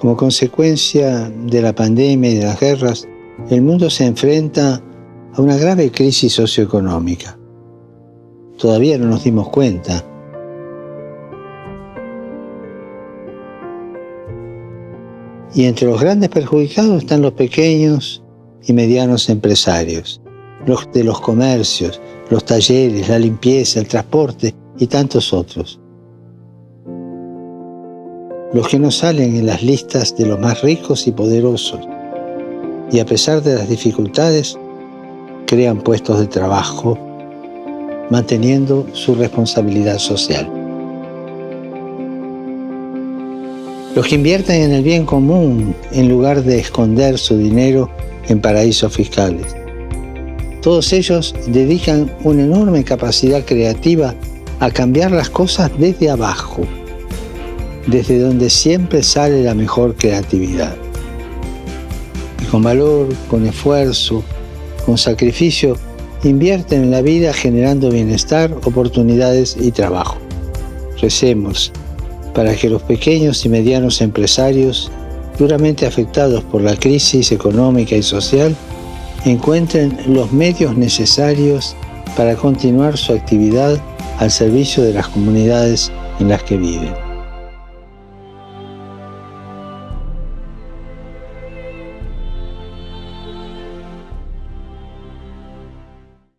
Como 0.00 0.16
consecuencia 0.16 1.28
de 1.28 1.60
la 1.60 1.74
pandemia 1.74 2.30
y 2.30 2.36
de 2.36 2.44
las 2.44 2.58
guerras, 2.58 3.06
el 3.50 3.60
mundo 3.60 3.90
se 3.90 4.06
enfrenta 4.06 4.82
a 5.34 5.42
una 5.42 5.58
grave 5.58 5.90
crisis 5.92 6.32
socioeconómica. 6.32 7.38
Todavía 8.56 8.96
no 8.96 9.08
nos 9.08 9.24
dimos 9.24 9.50
cuenta. 9.50 10.02
Y 15.54 15.64
entre 15.64 15.86
los 15.86 16.00
grandes 16.00 16.30
perjudicados 16.30 17.02
están 17.02 17.20
los 17.20 17.32
pequeños 17.32 18.22
y 18.62 18.72
medianos 18.72 19.28
empresarios, 19.28 20.22
los 20.64 20.90
de 20.92 21.04
los 21.04 21.20
comercios, 21.20 22.00
los 22.30 22.46
talleres, 22.46 23.10
la 23.10 23.18
limpieza, 23.18 23.80
el 23.80 23.88
transporte 23.88 24.54
y 24.78 24.86
tantos 24.86 25.34
otros 25.34 25.78
los 28.52 28.66
que 28.66 28.80
no 28.80 28.90
salen 28.90 29.36
en 29.36 29.46
las 29.46 29.62
listas 29.62 30.16
de 30.16 30.26
los 30.26 30.38
más 30.40 30.62
ricos 30.62 31.06
y 31.06 31.12
poderosos, 31.12 31.80
y 32.90 32.98
a 32.98 33.06
pesar 33.06 33.42
de 33.42 33.54
las 33.54 33.68
dificultades, 33.68 34.58
crean 35.46 35.80
puestos 35.80 36.18
de 36.18 36.26
trabajo, 36.26 36.98
manteniendo 38.10 38.86
su 38.92 39.14
responsabilidad 39.14 39.98
social. 39.98 40.50
Los 43.94 44.06
que 44.06 44.16
invierten 44.16 44.62
en 44.62 44.72
el 44.72 44.82
bien 44.82 45.06
común 45.06 45.74
en 45.92 46.08
lugar 46.08 46.42
de 46.42 46.58
esconder 46.58 47.18
su 47.18 47.36
dinero 47.36 47.88
en 48.28 48.40
paraísos 48.40 48.92
fiscales. 48.92 49.46
Todos 50.60 50.92
ellos 50.92 51.34
dedican 51.46 52.10
una 52.24 52.42
enorme 52.42 52.82
capacidad 52.82 53.44
creativa 53.44 54.14
a 54.58 54.70
cambiar 54.70 55.12
las 55.12 55.30
cosas 55.30 55.70
desde 55.78 56.10
abajo 56.10 56.66
desde 57.86 58.18
donde 58.18 58.50
siempre 58.50 59.02
sale 59.02 59.42
la 59.42 59.54
mejor 59.54 59.94
creatividad. 59.96 60.76
Y 62.42 62.44
con 62.46 62.62
valor, 62.62 63.08
con 63.28 63.46
esfuerzo, 63.46 64.22
con 64.84 64.98
sacrificio, 64.98 65.76
invierten 66.22 66.84
en 66.84 66.90
la 66.90 67.02
vida 67.02 67.32
generando 67.32 67.90
bienestar, 67.90 68.52
oportunidades 68.64 69.56
y 69.58 69.70
trabajo. 69.70 70.18
Recemos 71.00 71.72
para 72.34 72.54
que 72.54 72.68
los 72.68 72.82
pequeños 72.82 73.44
y 73.44 73.48
medianos 73.48 74.00
empresarios, 74.00 74.90
duramente 75.38 75.86
afectados 75.86 76.44
por 76.44 76.62
la 76.62 76.76
crisis 76.76 77.32
económica 77.32 77.96
y 77.96 78.02
social, 78.02 78.54
encuentren 79.24 79.98
los 80.06 80.32
medios 80.32 80.76
necesarios 80.76 81.74
para 82.16 82.36
continuar 82.36 82.96
su 82.96 83.12
actividad 83.12 83.78
al 84.18 84.30
servicio 84.30 84.82
de 84.82 84.92
las 84.92 85.08
comunidades 85.08 85.90
en 86.18 86.28
las 86.28 86.42
que 86.42 86.56
viven. 86.56 87.09